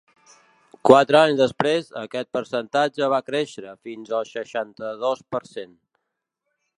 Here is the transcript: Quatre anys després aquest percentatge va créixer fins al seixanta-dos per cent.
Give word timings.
Quatre 0.89 1.17
anys 1.19 1.41
després 1.41 1.91
aquest 2.01 2.29
percentatge 2.37 3.11
va 3.15 3.21
créixer 3.27 3.73
fins 3.89 4.15
al 4.21 4.27
seixanta-dos 4.33 5.25
per 5.37 5.47
cent. 5.55 5.77